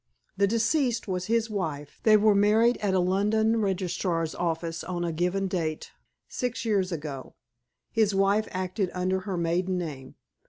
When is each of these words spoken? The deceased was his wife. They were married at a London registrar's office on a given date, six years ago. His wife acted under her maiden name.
The 0.35 0.47
deceased 0.47 1.07
was 1.07 1.27
his 1.27 1.47
wife. 1.47 1.99
They 2.01 2.17
were 2.17 2.33
married 2.33 2.77
at 2.77 2.95
a 2.95 2.99
London 2.99 3.57
registrar's 3.61 4.33
office 4.33 4.83
on 4.83 5.05
a 5.05 5.11
given 5.11 5.47
date, 5.47 5.91
six 6.27 6.65
years 6.65 6.91
ago. 6.91 7.35
His 7.91 8.15
wife 8.15 8.47
acted 8.49 8.89
under 8.95 9.19
her 9.19 9.37
maiden 9.37 9.77
name. 9.77 10.15